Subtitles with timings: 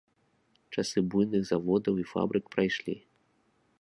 [0.77, 2.95] Часы буйных заводаў і фабрык прайшлі.